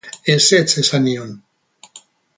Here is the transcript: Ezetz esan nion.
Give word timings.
Ezetz 0.35 0.79
esan 0.83 1.05
nion. 1.09 1.31